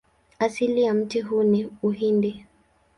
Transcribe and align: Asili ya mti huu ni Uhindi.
Asili 0.39 0.81
ya 0.83 0.93
mti 0.93 1.21
huu 1.21 1.43
ni 1.43 1.69
Uhindi. 1.83 2.45